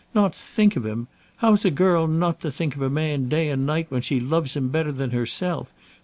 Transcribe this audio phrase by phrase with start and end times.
[0.15, 1.09] Not think of him!
[1.35, 4.55] How's a girl not to think of a man day and night when she loves
[4.55, 5.71] him better than herself?